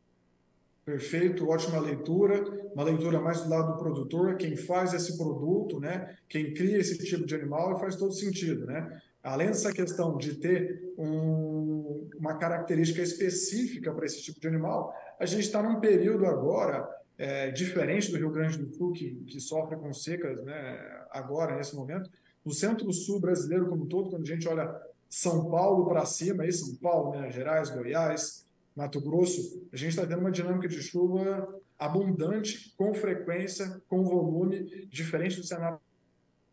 Perfeito, 0.84 1.48
ótima 1.48 1.81
leitura, 1.81 2.44
uma 2.75 2.84
leitura 2.84 3.19
mais 3.19 3.40
do 3.40 3.48
lado 3.48 3.72
do 3.72 3.78
produtor, 3.78 4.36
quem 4.36 4.54
faz 4.54 4.92
esse 4.92 5.16
produto, 5.16 5.81
né, 5.81 6.14
quem 6.28 6.52
cria 6.52 6.76
esse 6.76 6.98
tipo 6.98 7.25
de 7.25 7.34
animal 7.34 7.81
faz 7.81 7.96
todo 7.96 8.12
sentido, 8.12 8.66
né? 8.66 9.00
Além 9.22 9.46
dessa 9.46 9.72
questão 9.72 10.19
de 10.19 10.34
ter 10.34 10.92
um, 10.98 12.06
uma 12.19 12.36
característica 12.36 13.00
específica 13.00 13.90
para 13.94 14.04
esse 14.04 14.22
tipo 14.22 14.38
de 14.38 14.46
animal, 14.46 14.94
a 15.19 15.25
gente 15.25 15.44
está 15.44 15.62
num 15.62 15.81
período 15.81 16.26
agora 16.26 16.87
é, 17.16 17.50
diferente 17.50 18.10
do 18.10 18.19
Rio 18.19 18.30
Grande 18.30 18.58
do 18.58 18.70
Sul, 18.75 18.92
que, 18.92 19.14
que 19.26 19.40
sofre 19.40 19.76
com 19.76 19.90
secas, 19.94 20.42
né, 20.44 20.78
agora, 21.10 21.56
nesse 21.56 21.75
momento. 21.75 22.10
No 22.44 22.52
centro-sul 22.52 23.19
brasileiro 23.20 23.66
como 23.66 23.84
um 23.84 23.88
todo, 23.88 24.10
quando 24.10 24.25
a 24.25 24.26
gente 24.26 24.46
olha 24.46 24.70
São 25.08 25.48
Paulo 25.50 25.87
para 25.87 26.04
cima, 26.04 26.42
aí 26.42 26.52
São 26.52 26.75
Paulo, 26.75 27.12
Minas 27.12 27.34
Gerais, 27.34 27.70
Goiás, 27.70 28.44
Mato 28.75 29.00
Grosso, 29.00 29.69
a 29.73 29.76
gente 29.76 29.90
está 29.90 30.07
tendo 30.07 30.21
uma 30.21 30.33
dinâmica 30.33 30.69
de 30.69 30.83
chuva 30.83 31.61
abundante, 31.78 32.75
com 32.76 32.93
frequência, 32.95 33.81
com 33.88 34.04
volume, 34.04 34.87
diferente 34.87 35.37
do 35.37 35.45
cenário 35.45 35.78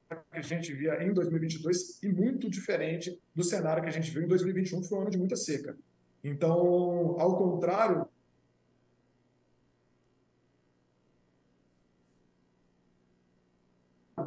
que 0.09 0.37
a 0.37 0.41
gente 0.41 0.73
via 0.73 1.01
em 1.03 1.13
2022 1.13 2.03
e 2.03 2.09
muito 2.09 2.49
diferente 2.49 3.17
do 3.33 3.43
cenário 3.43 3.81
que 3.81 3.89
a 3.89 3.91
gente 3.91 4.11
viu 4.11 4.23
em 4.23 4.27
2021, 4.27 4.81
que 4.81 4.89
foi 4.89 4.97
um 4.97 5.01
ano 5.01 5.09
de 5.09 5.17
muita 5.17 5.35
seca. 5.35 5.75
Então, 6.23 7.15
ao 7.19 7.37
contrário 7.37 8.05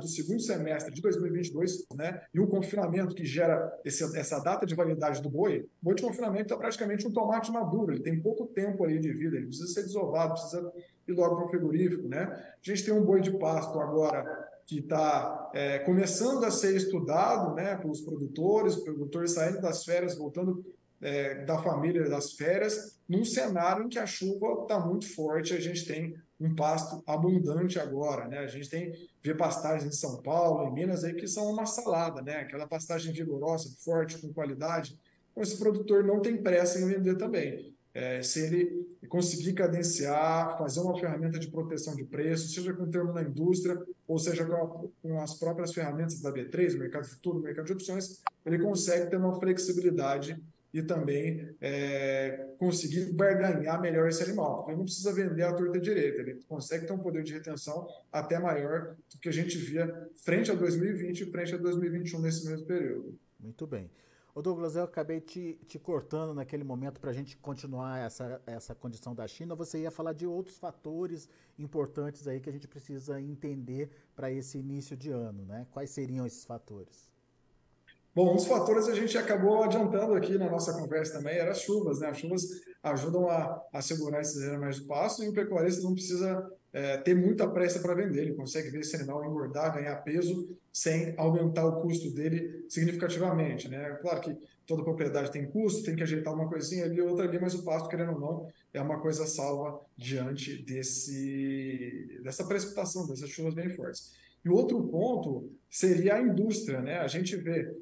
do 0.04 0.10
segundo 0.10 0.40
semestre 0.40 0.94
de 0.94 1.00
2022, 1.02 1.86
né, 1.94 2.22
e 2.32 2.40
o 2.40 2.46
confinamento 2.46 3.14
que 3.14 3.24
gera 3.24 3.72
esse, 3.84 4.04
essa 4.16 4.38
data 4.38 4.66
de 4.66 4.74
validade 4.74 5.22
do 5.22 5.30
boi, 5.30 5.60
o 5.60 5.84
boi 5.84 5.94
de 5.94 6.02
confinamento 6.02 6.52
é 6.52 6.56
praticamente 6.56 7.06
um 7.06 7.12
tomate 7.12 7.50
maduro, 7.50 7.92
ele 7.92 8.02
tem 8.02 8.20
pouco 8.20 8.46
tempo 8.46 8.84
aí 8.84 8.98
de 8.98 9.12
vida, 9.12 9.36
ele 9.36 9.46
precisa 9.46 9.68
ser 9.68 9.82
desovado, 9.82 10.34
precisa 10.34 10.72
ir 11.08 11.12
logo 11.12 11.36
para 11.36 11.46
o 11.46 11.48
frigorífico. 11.48 12.08
Né? 12.08 12.22
A 12.22 12.56
gente 12.62 12.84
tem 12.84 12.94
um 12.94 13.04
boi 13.04 13.20
de 13.20 13.36
pasto 13.38 13.78
agora 13.80 14.48
que 14.66 14.78
está 14.78 15.50
é, 15.54 15.78
começando 15.80 16.44
a 16.44 16.50
ser 16.50 16.74
estudado 16.74 17.54
né, 17.54 17.76
pelos 17.76 18.00
produtores, 18.00 18.76
produtores 18.76 19.32
saindo 19.32 19.60
das 19.60 19.84
férias, 19.84 20.16
voltando 20.16 20.64
é, 21.00 21.44
da 21.44 21.58
família 21.58 22.08
das 22.08 22.32
férias, 22.32 22.98
num 23.08 23.24
cenário 23.24 23.84
em 23.84 23.88
que 23.88 23.98
a 23.98 24.06
chuva 24.06 24.62
está 24.62 24.80
muito 24.80 25.12
forte, 25.14 25.54
a 25.54 25.60
gente 25.60 25.84
tem 25.86 26.14
um 26.40 26.54
pasto 26.54 27.02
abundante 27.06 27.78
agora, 27.78 28.26
né? 28.26 28.38
A 28.38 28.46
gente 28.46 28.68
tem 28.68 28.92
vê 29.22 29.34
pastagens 29.34 29.94
em 29.94 29.96
São 29.96 30.20
Paulo, 30.20 30.68
em 30.68 30.74
Minas 30.74 31.04
aí 31.04 31.14
que 31.14 31.26
são 31.26 31.50
uma 31.50 31.66
salada, 31.66 32.20
né? 32.20 32.40
Aquela 32.40 32.66
pastagem 32.66 33.12
vigorosa, 33.12 33.74
forte, 33.84 34.18
com 34.18 34.32
qualidade. 34.32 34.98
Então, 35.30 35.42
esse 35.42 35.58
produtor 35.58 36.04
não 36.04 36.20
tem 36.20 36.36
pressa 36.36 36.78
em 36.78 36.86
vender 36.86 37.16
também. 37.16 37.74
É, 37.94 38.20
se 38.22 38.40
ele 38.40 38.86
conseguir 39.08 39.52
cadenciar, 39.52 40.58
fazer 40.58 40.80
uma 40.80 40.98
ferramenta 40.98 41.38
de 41.38 41.48
proteção 41.48 41.94
de 41.94 42.04
preço, 42.04 42.48
seja 42.48 42.74
com 42.74 42.90
termo 42.90 43.12
na 43.12 43.22
indústria, 43.22 43.80
ou 44.08 44.18
seja 44.18 44.44
com, 44.44 44.90
com 45.00 45.20
as 45.20 45.34
próprias 45.34 45.72
ferramentas 45.72 46.20
da 46.20 46.32
B3, 46.32 46.76
mercado 46.76 47.06
futuro, 47.06 47.40
mercado 47.40 47.66
de 47.66 47.72
opções, 47.72 48.20
ele 48.44 48.58
consegue 48.58 49.08
ter 49.08 49.16
uma 49.16 49.38
flexibilidade 49.38 50.42
e 50.74 50.82
também 50.82 51.54
é, 51.60 52.52
conseguir 52.58 53.12
barganhar 53.12 53.80
melhor 53.80 54.08
esse 54.08 54.24
animal. 54.24 54.66
Ele 54.68 54.78
não 54.78 54.84
precisa 54.84 55.12
vender 55.12 55.44
a 55.44 55.52
torta 55.52 55.78
direita, 55.78 56.20
ele 56.20 56.42
consegue 56.48 56.84
ter 56.84 56.92
um 56.92 56.98
poder 56.98 57.22
de 57.22 57.32
retenção 57.32 57.86
até 58.12 58.40
maior 58.40 58.96
do 59.08 59.18
que 59.20 59.28
a 59.28 59.32
gente 59.32 59.56
via 59.56 60.10
frente 60.16 60.50
a 60.50 60.54
2020 60.54 61.20
e 61.20 61.30
frente 61.30 61.54
a 61.54 61.58
2021 61.58 62.20
nesse 62.20 62.48
mesmo 62.48 62.66
período. 62.66 63.16
Muito 63.38 63.64
bem. 63.68 63.88
Ô 64.34 64.42
Douglas, 64.42 64.74
eu 64.74 64.82
acabei 64.82 65.20
te, 65.20 65.60
te 65.68 65.78
cortando 65.78 66.34
naquele 66.34 66.64
momento 66.64 67.00
para 67.00 67.10
a 67.10 67.14
gente 67.14 67.36
continuar 67.36 68.04
essa, 68.04 68.42
essa 68.44 68.74
condição 68.74 69.14
da 69.14 69.28
China. 69.28 69.54
Você 69.54 69.82
ia 69.82 69.92
falar 69.92 70.12
de 70.12 70.26
outros 70.26 70.58
fatores 70.58 71.28
importantes 71.56 72.26
aí 72.26 72.40
que 72.40 72.50
a 72.50 72.52
gente 72.52 72.66
precisa 72.66 73.20
entender 73.20 73.90
para 74.16 74.32
esse 74.32 74.58
início 74.58 74.96
de 74.96 75.10
ano, 75.10 75.44
né? 75.44 75.68
Quais 75.70 75.90
seriam 75.90 76.26
esses 76.26 76.44
fatores? 76.44 77.13
Bom, 78.14 78.32
um 78.32 78.36
dos 78.36 78.46
fatores 78.46 78.86
a 78.86 78.94
gente 78.94 79.18
acabou 79.18 79.64
adiantando 79.64 80.14
aqui 80.14 80.38
na 80.38 80.48
nossa 80.48 80.72
conversa 80.72 81.14
também 81.14 81.36
era 81.36 81.50
as 81.50 81.62
chuvas, 81.62 81.98
né? 81.98 82.08
As 82.08 82.18
chuvas 82.18 82.42
ajudam 82.80 83.28
a, 83.28 83.60
a 83.72 83.82
segurar 83.82 84.20
esses 84.20 84.40
animais 84.42 84.78
do 84.78 84.86
pasto 84.86 85.24
e 85.24 85.28
o 85.28 85.32
pecuarista 85.32 85.82
não 85.82 85.94
precisa 85.94 86.48
é, 86.72 86.96
ter 86.98 87.14
muita 87.16 87.48
pressa 87.48 87.80
para 87.80 87.94
vender, 87.94 88.22
ele 88.22 88.34
consegue 88.34 88.70
ver 88.70 88.80
esse 88.80 88.94
animal 88.94 89.24
engordar, 89.24 89.74
ganhar 89.74 89.96
peso, 89.96 90.56
sem 90.72 91.12
aumentar 91.16 91.66
o 91.66 91.80
custo 91.82 92.12
dele 92.12 92.64
significativamente, 92.68 93.68
né? 93.68 93.98
Claro 94.00 94.20
que 94.20 94.36
toda 94.64 94.84
propriedade 94.84 95.32
tem 95.32 95.50
custo, 95.50 95.82
tem 95.82 95.96
que 95.96 96.02
ajeitar 96.04 96.32
uma 96.32 96.48
coisinha 96.48 96.84
ali, 96.84 97.00
outra 97.00 97.24
ali, 97.26 97.40
mas 97.40 97.54
o 97.54 97.64
pasto, 97.64 97.88
querendo 97.88 98.12
ou 98.12 98.20
não, 98.20 98.48
é 98.72 98.80
uma 98.80 99.00
coisa 99.00 99.26
salva 99.26 99.80
diante 99.96 100.62
desse, 100.62 102.20
dessa 102.22 102.44
precipitação, 102.44 103.08
dessas 103.08 103.30
chuvas 103.30 103.54
bem 103.54 103.70
fortes. 103.70 104.12
E 104.44 104.48
outro 104.48 104.80
ponto 104.88 105.50
seria 105.68 106.14
a 106.14 106.22
indústria, 106.22 106.80
né? 106.80 106.98
A 106.98 107.08
gente 107.08 107.34
vê 107.36 107.72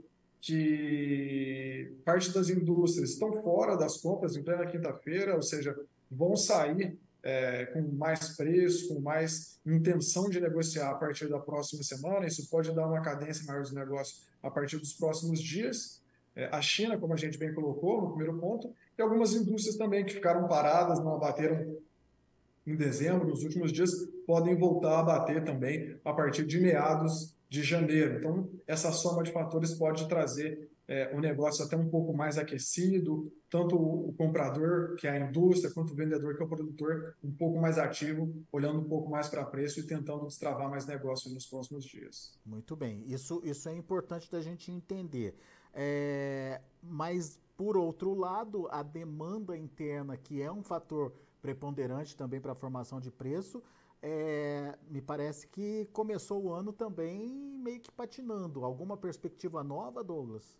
que 0.43 1.95
parte 2.05 2.35
das 2.35 2.51
indústrias 2.51 3.11
estão 3.11 3.33
fora 3.43 3.77
das 3.77 3.97
compras 3.99 4.37
em 4.37 4.43
plena 4.43 4.67
quinta-feira, 4.67 5.37
ou 5.37 5.43
seja, 5.43 5.79
vão 6.11 6.37
sair 6.37 6.99
é, 7.23 7.67
com 7.67 7.81
mais 7.83 8.37
preço, 8.37 8.93
com 8.93 9.01
mais 9.01 9.61
intenção 9.65 10.29
de 10.29 10.41
negociar 10.41 10.91
a 10.91 10.95
partir 10.95 11.29
da 11.29 11.39
próxima 11.39 11.85
semana. 11.85 12.27
Isso 12.27 12.51
pode 12.51 12.75
dar 12.75 12.89
uma 12.89 13.01
cadência 13.01 13.47
maior 13.47 13.63
de 13.63 13.73
negócio 13.73 14.17
a 14.43 14.51
partir 14.51 14.79
dos 14.79 14.93
próximos 14.93 15.41
dias. 15.41 16.03
É, 16.35 16.47
a 16.47 16.61
China, 16.61 16.99
como 16.99 17.15
a 17.15 17.17
gente 17.17 17.39
bem 17.39 17.55
colocou 17.55 18.03
no 18.03 18.09
primeiro 18.09 18.37
ponto, 18.37 18.75
e 18.99 19.01
algumas 19.01 19.35
indústrias 19.35 19.77
também 19.77 20.05
que 20.05 20.13
ficaram 20.13 20.49
paradas, 20.49 20.99
não 20.99 21.15
abateram 21.15 21.77
em 22.67 22.75
dezembro, 22.75 23.29
nos 23.29 23.45
últimos 23.45 23.73
dias, 23.73 23.91
podem 24.27 24.57
voltar 24.57 24.99
a 24.99 25.03
bater 25.05 25.45
também 25.45 25.97
a 26.05 26.13
partir 26.13 26.45
de 26.45 26.59
meados 26.61 27.33
de 27.53 27.63
janeiro. 27.63 28.17
Então, 28.17 28.51
essa 28.67 28.91
soma 28.91 29.23
de 29.23 29.31
fatores 29.31 29.75
pode 29.75 30.09
trazer 30.09 30.71
é, 30.89 31.15
o 31.15 31.21
negócio 31.21 31.63
até 31.63 31.77
um 31.77 31.91
pouco 31.91 32.17
mais 32.17 32.39
aquecido, 32.39 33.31
tanto 33.51 33.77
o 33.77 34.15
comprador, 34.15 34.97
que 34.97 35.07
é 35.07 35.11
a 35.11 35.29
indústria, 35.29 35.71
quanto 35.75 35.93
o 35.93 35.95
vendedor, 35.95 36.35
que 36.35 36.43
é 36.43 36.47
o 36.47 36.49
produtor, 36.49 37.15
um 37.23 37.31
pouco 37.31 37.61
mais 37.61 37.77
ativo, 37.77 38.35
olhando 38.51 38.81
um 38.81 38.89
pouco 38.89 39.11
mais 39.11 39.29
para 39.29 39.45
preço 39.45 39.81
e 39.81 39.87
tentando 39.87 40.27
destravar 40.27 40.71
mais 40.71 40.87
negócio 40.87 41.31
nos 41.31 41.47
próximos 41.47 41.85
dias. 41.85 42.41
Muito 42.43 42.75
bem, 42.75 43.05
isso, 43.07 43.43
isso 43.45 43.69
é 43.69 43.75
importante 43.75 44.33
da 44.33 44.41
gente 44.41 44.73
entender. 44.73 45.37
É, 45.75 46.59
mas, 46.83 47.39
por 47.55 47.77
outro 47.77 48.15
lado, 48.15 48.67
a 48.71 48.83
demanda 48.83 49.55
interna, 49.59 50.17
que 50.17 50.41
é 50.41 50.51
um 50.51 50.63
fator 50.63 51.13
preponderante 51.43 52.17
também 52.17 52.41
para 52.41 52.53
a 52.53 52.55
formação 52.55 52.99
de 52.99 53.11
preço, 53.11 53.63
é, 54.03 54.75
me 54.91 55.01
parece 55.01 55.47
que 55.47 55.89
começou 55.93 56.43
o 56.43 56.53
ano 56.53 56.73
também 56.73 57.29
meio 57.63 57.81
que 57.81 57.91
patinando. 57.93 58.65
Alguma 58.65 58.97
perspectiva 58.97 59.63
nova, 59.63 60.03
Douglas? 60.03 60.59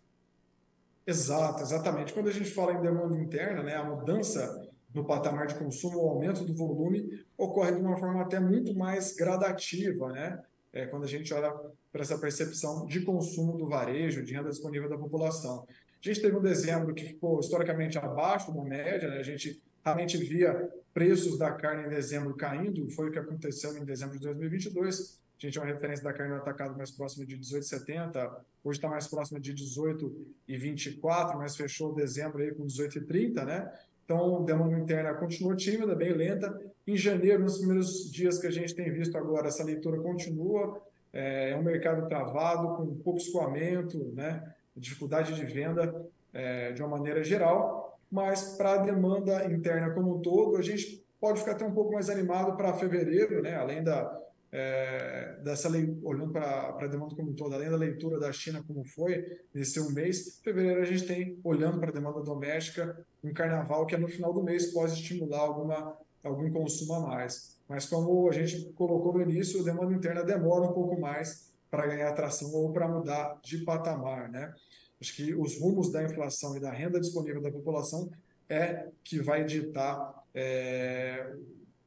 Exato, 1.05 1.61
exatamente. 1.61 2.13
Quando 2.13 2.29
a 2.29 2.31
gente 2.31 2.49
fala 2.49 2.73
em 2.73 2.81
demanda 2.81 3.17
interna, 3.17 3.61
né, 3.61 3.75
a 3.75 3.83
mudança 3.83 4.71
no 4.93 5.03
patamar 5.03 5.47
de 5.47 5.55
consumo, 5.55 5.97
o 5.97 6.09
aumento 6.09 6.45
do 6.45 6.55
volume 6.55 7.25
ocorre 7.37 7.73
de 7.73 7.81
uma 7.81 7.97
forma 7.97 8.21
até 8.21 8.39
muito 8.39 8.73
mais 8.75 9.13
gradativa, 9.13 10.11
né? 10.11 10.41
É, 10.71 10.85
quando 10.87 11.03
a 11.03 11.07
gente 11.07 11.33
olha 11.33 11.51
para 11.91 12.01
essa 12.01 12.17
percepção 12.17 12.85
de 12.85 13.01
consumo 13.01 13.57
do 13.57 13.67
varejo, 13.67 14.23
de 14.23 14.33
renda 14.33 14.49
disponível 14.49 14.89
da 14.89 14.97
população. 14.97 15.67
A 15.69 16.07
gente 16.07 16.21
teve 16.21 16.35
um 16.35 16.41
dezembro 16.41 16.93
que 16.93 17.05
ficou 17.05 17.39
historicamente 17.39 17.97
abaixo 17.97 18.51
da 18.51 18.63
média, 18.63 19.07
né? 19.09 19.17
a 19.17 19.23
gente 19.23 19.61
realmente 19.83 20.17
via 20.17 20.69
preços 20.93 21.37
da 21.37 21.51
carne 21.51 21.85
em 21.85 21.89
dezembro 21.89 22.35
caindo, 22.35 22.89
foi 22.91 23.09
o 23.09 23.11
que 23.11 23.19
aconteceu 23.19 23.75
em 23.77 23.83
dezembro 23.83 24.17
de 24.17 24.23
2022. 24.23 25.19
A 25.37 25.45
gente 25.45 25.57
é 25.57 25.61
uma 25.61 25.67
referência 25.67 26.03
da 26.03 26.13
carne 26.13 26.33
no 26.33 26.39
atacado 26.39 26.77
mais 26.77 26.91
próxima 26.91 27.25
de 27.25 27.37
18,70, 27.37 28.31
hoje 28.63 28.77
está 28.77 28.87
mais 28.87 29.07
próxima 29.07 29.39
de 29.39 29.53
18,24, 29.53 31.37
mas 31.37 31.57
fechou 31.57 31.93
dezembro 31.93 32.41
aí 32.41 32.53
com 32.53 32.65
18,30, 32.65 33.43
né? 33.43 33.73
Então, 34.05 34.43
demanda 34.43 34.77
interna 34.77 35.13
continua 35.13 35.55
tímida, 35.55 35.95
bem 35.95 36.13
lenta. 36.13 36.61
Em 36.85 36.95
janeiro, 36.95 37.41
nos 37.41 37.57
primeiros 37.57 38.11
dias 38.11 38.37
que 38.37 38.47
a 38.47 38.51
gente 38.51 38.75
tem 38.75 38.91
visto 38.91 39.17
agora, 39.17 39.47
essa 39.47 39.63
leitura 39.63 39.99
continua. 39.99 40.81
É, 41.11 41.51
é 41.51 41.57
um 41.57 41.63
mercado 41.63 42.07
travado, 42.07 42.75
com 42.75 42.95
pouco 42.95 43.19
escoamento, 43.19 43.97
né? 44.13 44.53
dificuldade 44.75 45.35
de 45.35 45.45
venda 45.45 46.05
é, 46.33 46.71
de 46.71 46.81
uma 46.81 46.97
maneira 46.97 47.23
geral 47.23 47.82
mas 48.13 48.55
para 48.55 48.73
a 48.73 48.77
demanda 48.77 49.43
interna 49.51 49.89
como 49.89 50.17
um 50.17 50.21
todo, 50.21 50.55
a 50.55 50.61
gente 50.61 51.03
pode 51.19 51.39
ficar 51.39 51.53
até 51.53 51.65
um 51.65 51.73
pouco 51.73 51.93
mais 51.93 52.11
animado 52.11 52.55
para 52.55 52.71
fevereiro, 52.75 53.41
né? 53.41 53.55
além 53.55 53.83
da, 53.83 54.21
é, 54.51 55.39
dessa 55.43 55.67
olhando 56.03 56.31
para 56.31 56.77
a 56.79 56.87
demanda 56.87 57.15
como 57.15 57.31
um 57.31 57.33
todo, 57.33 57.55
além 57.55 57.71
da 57.71 57.75
leitura 57.75 58.19
da 58.19 58.31
China 58.31 58.63
como 58.67 58.85
foi 58.85 59.25
nesse 59.51 59.79
um 59.79 59.89
mês, 59.89 60.39
fevereiro 60.43 60.79
a 60.79 60.85
gente 60.85 61.07
tem, 61.07 61.39
olhando 61.43 61.79
para 61.79 61.89
a 61.89 61.93
demanda 61.93 62.21
doméstica, 62.21 63.03
um 63.23 63.33
carnaval 63.33 63.87
que 63.87 63.95
é 63.95 63.97
no 63.97 64.07
final 64.07 64.31
do 64.31 64.43
mês 64.43 64.71
pode 64.71 64.93
estimular 64.93 65.39
alguma, 65.39 65.97
algum 66.23 66.51
consumo 66.51 66.93
a 66.93 66.99
mais. 66.99 67.57
Mas 67.67 67.87
como 67.87 68.29
a 68.29 68.31
gente 68.31 68.71
colocou 68.73 69.11
no 69.11 69.23
início, 69.23 69.59
a 69.59 69.63
demanda 69.63 69.91
interna 69.91 70.23
demora 70.23 70.69
um 70.69 70.73
pouco 70.73 71.01
mais 71.01 71.51
para 71.71 71.87
ganhar 71.87 72.09
atração 72.09 72.53
ou 72.53 72.71
para 72.71 72.87
mudar 72.87 73.39
de 73.41 73.57
patamar, 73.65 74.29
né? 74.29 74.53
Acho 74.99 75.15
que 75.15 75.33
os 75.33 75.59
rumos 75.59 75.91
da 75.91 76.03
inflação 76.03 76.55
e 76.55 76.59
da 76.59 76.71
renda 76.71 76.99
disponível 76.99 77.41
da 77.41 77.51
população 77.51 78.09
é 78.49 78.87
que 79.03 79.19
vai 79.21 79.43
ditar 79.43 80.23
é, 80.33 81.35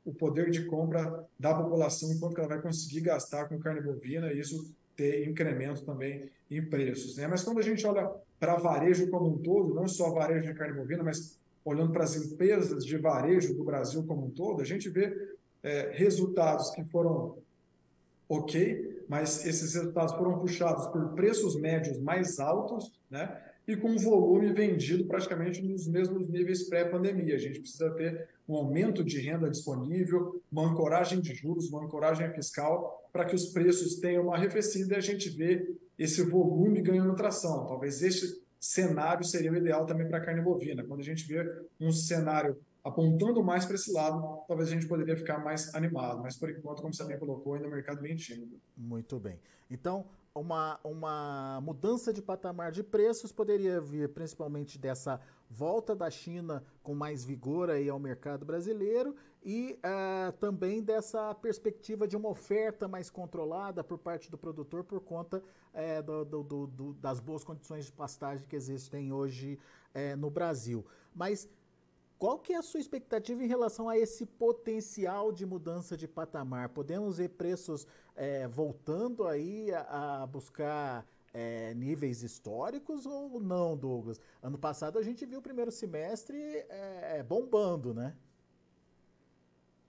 o 0.04 0.12
poder 0.12 0.50
de 0.50 0.64
compra 0.66 1.24
da 1.38 1.54
população, 1.54 2.12
enquanto 2.12 2.38
ela 2.38 2.48
vai 2.48 2.60
conseguir 2.60 3.00
gastar 3.00 3.48
com 3.48 3.58
carne 3.58 3.80
bovina 3.80 4.32
e 4.32 4.40
isso 4.40 4.72
ter 4.96 5.28
incremento 5.28 5.84
também 5.84 6.30
em 6.50 6.64
preços. 6.64 7.16
Né? 7.16 7.26
Mas 7.26 7.42
quando 7.42 7.58
a 7.58 7.62
gente 7.62 7.86
olha 7.86 8.10
para 8.38 8.56
varejo 8.56 9.10
como 9.10 9.28
um 9.28 9.38
todo, 9.38 9.74
não 9.74 9.88
só 9.88 10.10
varejo 10.10 10.46
de 10.46 10.54
carne 10.54 10.78
bovina, 10.78 11.02
mas 11.02 11.38
olhando 11.64 11.92
para 11.92 12.04
as 12.04 12.14
empresas 12.16 12.84
de 12.84 12.96
varejo 12.96 13.54
do 13.54 13.64
Brasil 13.64 14.04
como 14.04 14.26
um 14.26 14.30
todo, 14.30 14.62
a 14.62 14.64
gente 14.64 14.88
vê 14.88 15.36
é, 15.62 15.90
resultados 15.92 16.70
que 16.70 16.84
foram 16.84 17.38
ok, 18.28 19.04
mas 19.08 19.44
esses 19.46 19.74
resultados 19.74 20.14
foram 20.14 20.38
puxados 20.38 20.86
por 20.88 21.14
preços 21.14 21.56
médios 21.56 21.98
mais 22.00 22.38
altos, 22.38 22.92
né? 23.10 23.40
E 23.66 23.76
com 23.76 23.96
volume 23.96 24.52
vendido 24.52 25.04
praticamente 25.06 25.60
nos 25.60 25.88
mesmos 25.88 26.28
níveis 26.28 26.68
pré-pandemia. 26.68 27.34
A 27.34 27.38
gente 27.38 27.60
precisa 27.60 27.90
ter 27.90 28.28
um 28.48 28.54
aumento 28.54 29.02
de 29.02 29.18
renda 29.20 29.50
disponível, 29.50 30.40
uma 30.50 30.70
ancoragem 30.70 31.20
de 31.20 31.34
juros, 31.34 31.68
uma 31.68 31.84
ancoragem 31.84 32.30
fiscal, 32.32 33.08
para 33.12 33.24
que 33.24 33.34
os 33.34 33.46
preços 33.46 33.96
tenham 33.96 34.24
uma 34.24 34.36
arrefecida 34.36 34.94
e 34.94 34.96
a 34.96 35.00
gente 35.00 35.28
vê 35.30 35.74
esse 35.98 36.22
volume 36.22 36.80
ganhando 36.80 37.16
tração. 37.16 37.66
Talvez 37.66 38.02
este 38.02 38.40
cenário 38.60 39.24
seria 39.24 39.52
o 39.52 39.56
ideal 39.56 39.84
também 39.84 40.06
para 40.06 40.18
a 40.18 40.20
carne 40.20 40.42
bovina. 40.42 40.84
Quando 40.84 41.00
a 41.00 41.04
gente 41.04 41.26
vê 41.26 41.44
um 41.80 41.90
cenário 41.90 42.56
apontando 42.86 43.42
mais 43.42 43.64
para 43.64 43.74
esse 43.74 43.92
lado, 43.92 44.44
talvez 44.46 44.68
a 44.68 44.72
gente 44.72 44.86
poderia 44.86 45.16
ficar 45.16 45.38
mais 45.38 45.74
animado. 45.74 46.22
Mas 46.22 46.36
por 46.36 46.48
enquanto, 46.48 46.80
como 46.80 46.94
você 46.94 47.04
bem 47.04 47.18
colocou, 47.18 47.54
ainda 47.54 47.66
é 47.66 47.68
um 47.68 47.72
mercado 47.72 48.00
bem 48.00 48.14
tímido. 48.14 48.60
Muito 48.76 49.18
bem. 49.18 49.40
Então, 49.68 50.06
uma, 50.32 50.78
uma 50.84 51.60
mudança 51.62 52.12
de 52.12 52.22
patamar 52.22 52.70
de 52.70 52.84
preços 52.84 53.32
poderia 53.32 53.80
vir 53.80 54.10
principalmente 54.10 54.78
dessa 54.78 55.20
volta 55.50 55.96
da 55.96 56.08
China 56.10 56.62
com 56.82 56.94
mais 56.94 57.24
vigor 57.24 57.70
aí 57.70 57.88
ao 57.88 57.98
mercado 57.98 58.44
brasileiro 58.44 59.16
e 59.44 59.78
uh, 59.78 60.32
também 60.38 60.82
dessa 60.82 61.34
perspectiva 61.34 62.06
de 62.06 62.16
uma 62.16 62.28
oferta 62.28 62.86
mais 62.86 63.08
controlada 63.10 63.82
por 63.82 63.98
parte 63.98 64.30
do 64.30 64.36
produtor 64.36 64.84
por 64.84 65.00
conta 65.00 65.38
uh, 65.38 66.02
do, 66.02 66.42
do, 66.44 66.66
do, 66.66 66.92
das 66.94 67.18
boas 67.18 67.42
condições 67.42 67.86
de 67.86 67.92
pastagem 67.92 68.46
que 68.46 68.54
existem 68.54 69.12
hoje 69.12 69.58
uh, 69.94 70.16
no 70.16 70.30
Brasil. 70.30 70.84
Mas 71.14 71.48
qual 72.18 72.38
que 72.38 72.52
é 72.52 72.56
a 72.56 72.62
sua 72.62 72.80
expectativa 72.80 73.42
em 73.42 73.46
relação 73.46 73.88
a 73.88 73.98
esse 73.98 74.24
potencial 74.24 75.30
de 75.30 75.44
mudança 75.44 75.96
de 75.96 76.08
patamar? 76.08 76.70
Podemos 76.70 77.18
ver 77.18 77.30
preços 77.30 77.86
é, 78.14 78.48
voltando 78.48 79.26
aí 79.26 79.72
a, 79.72 80.22
a 80.22 80.26
buscar 80.26 81.06
é, 81.34 81.74
níveis 81.74 82.22
históricos 82.22 83.04
ou 83.04 83.38
não, 83.38 83.76
Douglas? 83.76 84.18
Ano 84.42 84.56
passado 84.56 84.98
a 84.98 85.02
gente 85.02 85.26
viu 85.26 85.40
o 85.40 85.42
primeiro 85.42 85.70
semestre 85.70 86.38
é, 86.68 87.22
bombando, 87.22 87.92
né? 87.92 88.14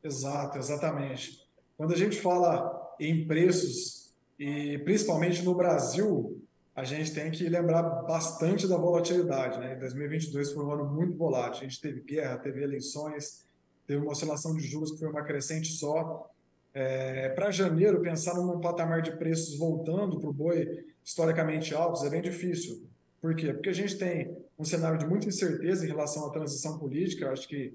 Exato, 0.04 0.58
exatamente. 0.58 1.48
Quando 1.78 1.94
a 1.94 1.98
gente 1.98 2.20
fala 2.20 2.96
em 3.00 3.26
preços, 3.26 4.14
e 4.38 4.78
principalmente 4.80 5.44
no 5.44 5.56
Brasil, 5.56 6.42
a 6.78 6.84
gente 6.84 7.12
tem 7.12 7.32
que 7.32 7.50
lembrar 7.50 7.82
bastante 7.82 8.68
da 8.68 8.78
volatilidade. 8.78 9.60
Né? 9.60 9.74
2022 9.78 10.52
foi 10.54 10.64
um 10.64 10.72
ano 10.72 10.86
muito 10.86 11.18
volátil. 11.18 11.62
A 11.62 11.64
gente 11.68 11.82
teve 11.82 12.02
guerra, 12.02 12.38
teve 12.38 12.62
eleições, 12.62 13.44
teve 13.88 14.00
uma 14.00 14.12
oscilação 14.12 14.56
de 14.56 14.62
juros 14.62 14.92
que 14.92 15.00
foi 15.00 15.08
uma 15.08 15.24
crescente 15.24 15.72
só. 15.74 16.30
É, 16.76 17.30
para 17.30 17.50
janeiro, 17.50 18.00
pensar 18.00 18.36
num 18.36 18.62
patamar 18.62 19.02
de 19.02 19.18
preços 19.18 19.58
voltando 19.58 20.20
para 20.20 20.30
o 20.30 20.34
boi 20.34 20.86
historicamente 21.04 21.74
altos 21.74 22.04
é 22.04 22.12
bem 22.12 22.22
difícil. 22.22 22.88
Por 23.20 23.36
quê? 23.36 23.54
Porque 23.54 23.70
a 23.70 23.74
gente 23.74 23.98
tem 23.98 24.38
um 24.60 24.64
cenário 24.64 25.00
de 25.00 25.08
muita 25.08 25.28
incerteza 25.28 25.84
em 25.84 25.88
relação 25.88 26.28
à 26.28 26.30
transição 26.30 26.78
política. 26.78 27.26
Eu 27.26 27.32
acho 27.32 27.48
que 27.48 27.74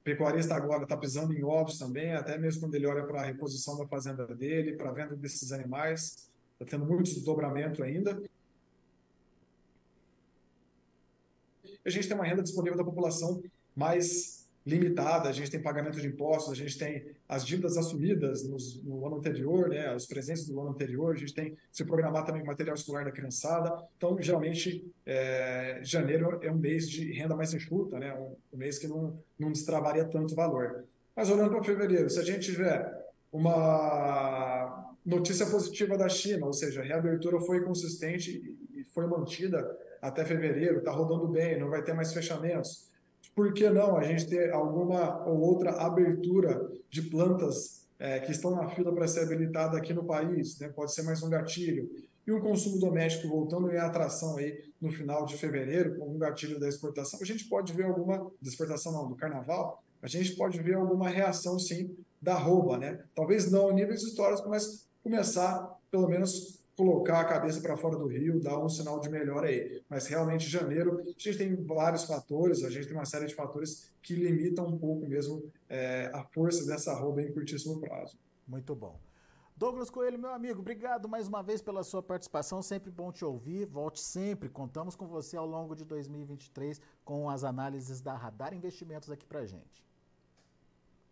o 0.00 0.04
pecuarista 0.04 0.54
agora 0.54 0.84
está 0.84 0.96
pisando 0.96 1.32
em 1.32 1.42
ovos 1.42 1.76
também, 1.76 2.12
até 2.12 2.38
mesmo 2.38 2.60
quando 2.60 2.76
ele 2.76 2.86
olha 2.86 3.02
para 3.02 3.20
a 3.20 3.24
reposição 3.24 3.76
da 3.76 3.88
fazenda 3.88 4.24
dele, 4.28 4.76
para 4.76 4.90
a 4.90 4.92
venda 4.92 5.16
desses 5.16 5.50
animais. 5.50 6.30
Está 6.52 6.76
tendo 6.76 6.86
muito 6.86 7.12
desdobramento 7.12 7.82
ainda. 7.82 8.16
A 11.84 11.90
gente 11.90 12.08
tem 12.08 12.16
uma 12.16 12.24
renda 12.24 12.42
disponível 12.42 12.78
da 12.78 12.84
população 12.84 13.42
mais 13.76 14.44
limitada, 14.66 15.28
a 15.28 15.32
gente 15.32 15.50
tem 15.50 15.60
pagamento 15.60 16.00
de 16.00 16.06
impostos, 16.06 16.52
a 16.52 16.56
gente 16.56 16.78
tem 16.78 17.04
as 17.28 17.44
dívidas 17.44 17.76
assumidas 17.76 18.48
nos, 18.48 18.82
no 18.82 19.06
ano 19.06 19.16
anterior, 19.16 19.68
né, 19.68 19.94
os 19.94 20.06
presentes 20.06 20.46
do 20.46 20.58
ano 20.58 20.70
anterior, 20.70 21.14
a 21.14 21.18
gente 21.18 21.34
tem 21.34 21.54
se 21.70 21.84
programar 21.84 22.24
também 22.24 22.42
material 22.42 22.74
escolar 22.74 23.04
da 23.04 23.12
criançada. 23.12 23.76
Então, 23.96 24.16
geralmente, 24.20 24.90
é, 25.04 25.80
janeiro 25.82 26.38
é 26.42 26.50
um 26.50 26.56
mês 26.56 26.88
de 26.88 27.12
renda 27.12 27.36
mais 27.36 27.52
enxuta, 27.52 27.98
né, 27.98 28.14
um, 28.14 28.34
um 28.54 28.56
mês 28.56 28.78
que 28.78 28.88
não, 28.88 29.18
não 29.38 29.52
destravaria 29.52 30.06
tanto 30.06 30.34
valor. 30.34 30.84
Mas 31.14 31.28
olhando 31.28 31.50
para 31.50 31.62
fevereiro, 31.62 32.08
se 32.08 32.18
a 32.18 32.24
gente 32.24 32.50
tiver 32.50 33.04
uma 33.30 34.94
notícia 35.04 35.44
positiva 35.44 35.98
da 35.98 36.08
China, 36.08 36.46
ou 36.46 36.54
seja, 36.54 36.80
a 36.80 36.84
reabertura 36.84 37.38
foi 37.40 37.62
consistente 37.62 38.56
foi 38.94 39.06
mantida 39.06 39.76
até 40.04 40.22
fevereiro, 40.22 40.78
está 40.78 40.90
rodando 40.90 41.26
bem, 41.28 41.58
não 41.58 41.70
vai 41.70 41.82
ter 41.82 41.94
mais 41.94 42.12
fechamentos. 42.12 42.90
Por 43.34 43.54
que 43.54 43.70
não 43.70 43.96
a 43.96 44.02
gente 44.02 44.28
ter 44.28 44.52
alguma 44.52 45.26
ou 45.26 45.40
outra 45.40 45.72
abertura 45.72 46.70
de 46.90 47.00
plantas 47.02 47.86
é, 47.98 48.20
que 48.20 48.30
estão 48.30 48.50
na 48.50 48.68
fila 48.68 48.94
para 48.94 49.08
ser 49.08 49.20
habilitada 49.20 49.78
aqui 49.78 49.94
no 49.94 50.04
país? 50.04 50.58
Né? 50.58 50.68
Pode 50.68 50.92
ser 50.92 51.02
mais 51.02 51.22
um 51.22 51.30
gatilho. 51.30 51.90
E 52.26 52.30
o 52.30 52.40
consumo 52.40 52.78
doméstico 52.78 53.28
voltando 53.28 53.70
em 53.70 53.78
atração 53.78 54.36
aí 54.36 54.62
no 54.78 54.92
final 54.92 55.24
de 55.24 55.38
fevereiro, 55.38 55.96
com 55.96 56.14
um 56.14 56.18
gatilho 56.18 56.60
da 56.60 56.68
exportação, 56.68 57.18
a 57.22 57.24
gente 57.24 57.48
pode 57.48 57.72
ver 57.72 57.86
alguma, 57.86 58.18
da 58.18 58.48
exportação 58.48 58.92
não, 58.92 59.08
do 59.08 59.16
carnaval, 59.16 59.82
a 60.02 60.06
gente 60.06 60.36
pode 60.36 60.60
ver 60.60 60.74
alguma 60.74 61.08
reação 61.08 61.58
sim 61.58 61.96
da 62.20 62.34
rouba, 62.34 62.76
né? 62.76 63.02
Talvez 63.14 63.50
não 63.50 63.70
a 63.70 63.72
níveis 63.72 64.02
históricos, 64.02 64.46
mas 64.46 64.86
começar 65.02 65.78
pelo 65.90 66.08
menos 66.08 66.62
colocar 66.76 67.20
a 67.20 67.24
cabeça 67.24 67.60
para 67.60 67.76
fora 67.76 67.96
do 67.96 68.06
rio, 68.06 68.40
dar 68.40 68.58
um 68.58 68.68
sinal 68.68 68.98
de 68.98 69.08
melhor 69.08 69.44
aí. 69.44 69.82
Mas 69.88 70.06
realmente, 70.06 70.48
janeiro, 70.48 71.00
a 71.00 71.04
gente 71.04 71.36
tem 71.36 71.54
vários 71.64 72.04
fatores, 72.04 72.64
a 72.64 72.70
gente 72.70 72.86
tem 72.86 72.96
uma 72.96 73.04
série 73.04 73.26
de 73.26 73.34
fatores 73.34 73.92
que 74.02 74.14
limitam 74.14 74.66
um 74.66 74.78
pouco 74.78 75.06
mesmo 75.06 75.50
é, 75.68 76.10
a 76.12 76.24
força 76.24 76.66
dessa 76.66 76.94
rouba 76.94 77.22
em 77.22 77.32
curtíssimo 77.32 77.80
prazo. 77.80 78.18
Muito 78.46 78.74
bom. 78.74 78.98
Douglas 79.56 79.88
Coelho, 79.88 80.18
meu 80.18 80.30
amigo, 80.30 80.60
obrigado 80.60 81.08
mais 81.08 81.28
uma 81.28 81.40
vez 81.40 81.62
pela 81.62 81.84
sua 81.84 82.02
participação. 82.02 82.60
Sempre 82.60 82.90
bom 82.90 83.12
te 83.12 83.24
ouvir. 83.24 83.66
Volte 83.66 84.00
sempre. 84.00 84.48
Contamos 84.48 84.96
com 84.96 85.06
você 85.06 85.36
ao 85.36 85.46
longo 85.46 85.76
de 85.76 85.84
2023 85.84 86.80
com 87.04 87.30
as 87.30 87.44
análises 87.44 88.00
da 88.00 88.16
Radar 88.16 88.52
Investimentos 88.52 89.10
aqui 89.12 89.24
para 89.24 89.46
gente. 89.46 89.84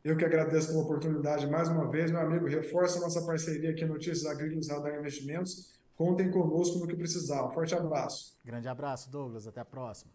Eu 0.05 0.17
que 0.17 0.25
agradeço 0.25 0.69
pela 0.69 0.83
oportunidade 0.83 1.47
mais 1.47 1.69
uma 1.69 1.89
vez, 1.89 2.11
meu 2.11 2.21
amigo. 2.21 2.47
Reforça 2.47 2.99
nossa 2.99 3.25
parceria 3.25 3.71
aqui 3.71 3.85
Notícias 3.85 4.27
Agrícolas 4.27 4.69
Radar 4.69 4.99
Investimentos. 4.99 5.79
Contem 5.95 6.29
conosco 6.29 6.81
no 6.81 6.89
que 6.89 6.97
precisar. 6.97 7.47
Um 7.47 7.53
forte 7.53 7.73
abraço. 7.73 8.37
Grande 8.45 8.67
abraço, 8.67 9.09
Douglas. 9.09 9.47
Até 9.47 9.61
a 9.61 9.65
próxima. 9.65 10.11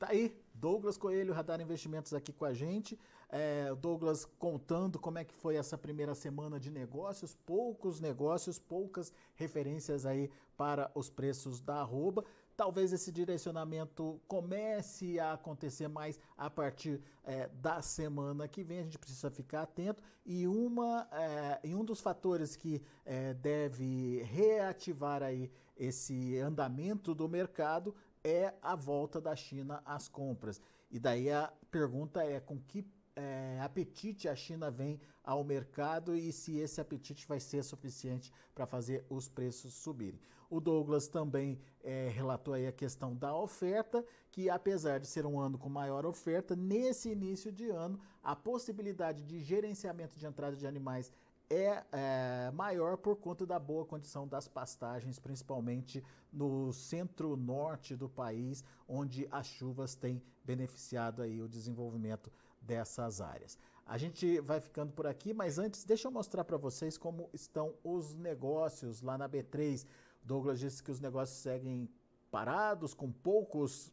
Tá 0.00 0.08
aí, 0.10 0.36
Douglas 0.52 0.96
Coelho, 0.96 1.32
Radar 1.32 1.60
Investimentos 1.60 2.12
aqui 2.12 2.32
com 2.32 2.44
a 2.44 2.52
gente. 2.52 2.98
É, 3.30 3.72
Douglas 3.76 4.24
contando 4.36 4.98
como 4.98 5.18
é 5.18 5.24
que 5.24 5.32
foi 5.32 5.54
essa 5.54 5.78
primeira 5.78 6.14
semana 6.16 6.58
de 6.58 6.68
negócios, 6.68 7.36
poucos 7.46 8.00
negócios, 8.00 8.58
poucas 8.58 9.12
referências 9.36 10.04
aí 10.04 10.28
para 10.56 10.90
os 10.92 11.08
preços 11.08 11.60
da 11.60 11.76
arroba. 11.76 12.24
Talvez 12.56 12.92
esse 12.92 13.10
direcionamento 13.10 14.20
comece 14.28 15.18
a 15.18 15.32
acontecer 15.32 15.88
mais 15.88 16.18
a 16.36 16.48
partir 16.48 17.00
é, 17.24 17.48
da 17.48 17.82
semana 17.82 18.46
que 18.46 18.62
vem. 18.62 18.80
A 18.80 18.84
gente 18.84 18.98
precisa 18.98 19.30
ficar 19.30 19.62
atento. 19.62 20.02
E, 20.24 20.46
uma, 20.46 21.08
é, 21.10 21.60
e 21.64 21.74
um 21.74 21.84
dos 21.84 22.00
fatores 22.00 22.54
que 22.54 22.80
é, 23.04 23.34
deve 23.34 24.22
reativar 24.22 25.22
aí 25.22 25.50
esse 25.76 26.38
andamento 26.38 27.14
do 27.14 27.28
mercado 27.28 27.94
é 28.22 28.54
a 28.62 28.74
volta 28.74 29.20
da 29.20 29.34
China 29.34 29.82
às 29.84 30.08
compras. 30.08 30.60
E 30.90 30.98
daí 30.98 31.30
a 31.30 31.52
pergunta 31.70 32.22
é 32.22 32.38
com 32.38 32.58
que 32.58 32.86
é, 33.16 33.58
apetite 33.60 34.28
a 34.28 34.34
China 34.34 34.70
vem 34.70 35.00
ao 35.22 35.44
mercado 35.44 36.14
e 36.14 36.32
se 36.32 36.58
esse 36.58 36.80
apetite 36.80 37.26
vai 37.26 37.40
ser 37.40 37.62
suficiente 37.62 38.32
para 38.54 38.66
fazer 38.66 39.04
os 39.08 39.28
preços 39.28 39.74
subirem. 39.74 40.20
O 40.50 40.60
Douglas 40.60 41.08
também 41.08 41.58
é, 41.82 42.08
relatou 42.08 42.54
aí 42.54 42.66
a 42.66 42.72
questão 42.72 43.14
da 43.16 43.34
oferta, 43.34 44.04
que 44.30 44.50
apesar 44.50 45.00
de 45.00 45.06
ser 45.06 45.26
um 45.26 45.40
ano 45.40 45.58
com 45.58 45.68
maior 45.68 46.04
oferta, 46.04 46.54
nesse 46.54 47.10
início 47.10 47.50
de 47.50 47.68
ano, 47.70 47.98
a 48.22 48.36
possibilidade 48.36 49.24
de 49.24 49.40
gerenciamento 49.40 50.18
de 50.18 50.26
entrada 50.26 50.56
de 50.56 50.66
animais 50.66 51.12
é, 51.50 51.82
é, 51.92 52.50
maior 52.52 52.96
por 52.96 53.16
conta 53.16 53.46
da 53.46 53.58
boa 53.58 53.84
condição 53.84 54.26
das 54.26 54.48
pastagens, 54.48 55.18
principalmente 55.18 56.02
no 56.32 56.72
centro-norte 56.72 57.94
do 57.96 58.08
país, 58.08 58.64
onde 58.88 59.28
as 59.30 59.46
chuvas 59.46 59.94
têm 59.94 60.22
beneficiado 60.44 61.22
aí 61.22 61.40
o 61.40 61.48
desenvolvimento 61.48 62.30
dessas 62.66 63.20
áreas. 63.20 63.58
A 63.86 63.98
gente 63.98 64.40
vai 64.40 64.60
ficando 64.60 64.92
por 64.92 65.06
aqui, 65.06 65.34
mas 65.34 65.58
antes 65.58 65.84
deixa 65.84 66.08
eu 66.08 66.12
mostrar 66.12 66.44
para 66.44 66.56
vocês 66.56 66.96
como 66.96 67.28
estão 67.32 67.74
os 67.84 68.14
negócios 68.14 69.02
lá 69.02 69.18
na 69.18 69.28
B3. 69.28 69.86
Douglas 70.22 70.58
disse 70.58 70.82
que 70.82 70.90
os 70.90 71.00
negócios 71.00 71.38
seguem 71.38 71.88
parados, 72.30 72.94
com 72.94 73.12
poucos, 73.12 73.92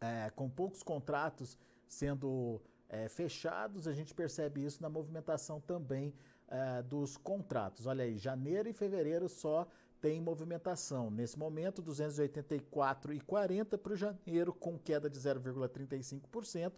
é, 0.00 0.30
com 0.30 0.48
poucos 0.48 0.82
contratos 0.82 1.58
sendo 1.86 2.60
é, 2.88 3.06
fechados. 3.08 3.86
A 3.86 3.92
gente 3.92 4.14
percebe 4.14 4.64
isso 4.64 4.82
na 4.82 4.88
movimentação 4.88 5.60
também 5.60 6.14
é, 6.48 6.82
dos 6.82 7.16
contratos. 7.18 7.86
Olha 7.86 8.04
aí, 8.04 8.16
janeiro 8.16 8.68
e 8.68 8.72
fevereiro 8.72 9.28
só 9.28 9.66
tem 10.00 10.20
movimentação. 10.20 11.10
Nesse 11.10 11.38
momento, 11.38 11.82
284,40 11.82 13.78
para 13.78 13.92
o 13.92 13.96
janeiro, 13.96 14.52
com 14.52 14.76
queda 14.78 15.08
de 15.08 15.18
0,35%, 15.18 16.72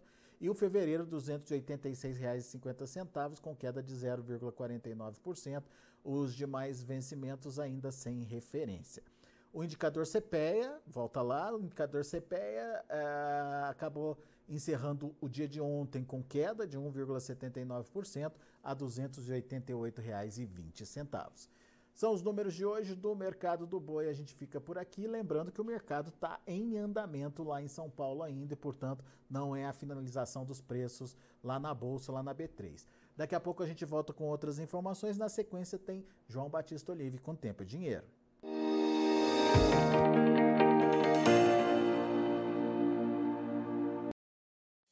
e 0.45 0.51
o 0.51 0.55
fevereiro, 0.55 1.05
R$ 1.05 1.11
286,50, 1.11 3.41
com 3.41 3.57
queda 3.57 3.83
de 3.83 3.95
0,49%. 3.95 5.63
Os 6.05 6.35
demais 6.35 6.83
vencimentos 6.83 7.59
ainda 7.59 7.91
sem 7.91 8.23
referência. 8.25 9.03
O 9.51 9.65
indicador 9.65 10.07
CPEA, 10.07 10.83
volta 10.87 11.23
lá, 11.23 11.51
o 11.51 11.63
indicador 11.63 12.05
CPEA 12.05 12.85
é, 12.91 13.65
acabou 13.71 14.19
encerrando 14.47 15.17
o 15.19 15.31
dia 15.31 15.49
de 15.49 15.63
ontem 15.63 16.05
com 16.05 16.23
queda 16.23 16.67
de 16.67 16.79
1,79% 16.79 18.31
a 18.63 18.75
R$ 18.75 18.81
288,20. 18.81 21.49
São 21.95 22.13
os 22.13 22.23
números 22.23 22.55
de 22.55 22.67
hoje 22.67 22.95
do 22.95 23.15
mercado 23.15 23.67
do 23.67 23.79
boi. 23.79 24.09
A 24.09 24.13
gente 24.13 24.35
fica 24.35 24.61
por 24.61 24.77
aqui. 24.77 25.07
Lembrando 25.07 25.53
que 25.53 25.61
o 25.61 25.65
mercado 25.65 26.09
está 26.09 26.41
em 26.47 26.77
andamento 26.77 27.45
lá 27.45 27.63
em 27.63 27.69
São 27.69 27.89
Paulo 27.89 28.23
ainda 28.23 28.53
e, 28.53 28.57
portanto, 28.57 29.05
não 29.31 29.55
é 29.55 29.65
a 29.65 29.73
finalização 29.73 30.45
dos 30.45 30.61
preços 30.61 31.17
lá 31.43 31.59
na 31.59 31.73
Bolsa, 31.73 32.11
lá 32.11 32.23
na 32.23 32.35
B3. 32.35 32.85
Daqui 33.17 33.35
a 33.35 33.41
pouco 33.41 33.63
a 33.63 33.67
gente 33.67 33.85
volta 33.85 34.13
com 34.13 34.25
outras 34.25 34.59
informações. 34.59 35.17
Na 35.17 35.29
sequência 35.29 35.79
tem 35.79 36.05
João 36.27 36.49
Batista 36.49 36.91
Olive 36.91 37.19
com 37.19 37.35
Tempo 37.37 37.63
e 37.63 37.67
Dinheiro. 37.67 38.05